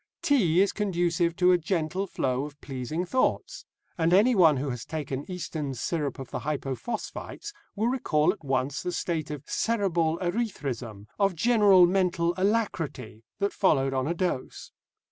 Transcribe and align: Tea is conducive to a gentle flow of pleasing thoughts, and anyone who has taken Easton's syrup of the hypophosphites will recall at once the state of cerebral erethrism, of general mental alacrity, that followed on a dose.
Tea 0.23 0.61
is 0.61 0.71
conducive 0.73 1.35
to 1.35 1.51
a 1.51 1.59
gentle 1.59 2.07
flow 2.07 2.43
of 2.45 2.59
pleasing 2.59 3.05
thoughts, 3.05 3.65
and 3.99 4.13
anyone 4.15 4.57
who 4.57 4.71
has 4.71 4.83
taken 4.83 5.29
Easton's 5.29 5.79
syrup 5.79 6.17
of 6.17 6.31
the 6.31 6.39
hypophosphites 6.39 7.53
will 7.75 7.85
recall 7.87 8.33
at 8.33 8.43
once 8.43 8.81
the 8.81 8.91
state 8.91 9.29
of 9.29 9.43
cerebral 9.45 10.17
erethrism, 10.17 11.05
of 11.19 11.35
general 11.35 11.85
mental 11.85 12.33
alacrity, 12.35 13.21
that 13.37 13.53
followed 13.53 13.93
on 13.93 14.07
a 14.07 14.15
dose. 14.15 14.71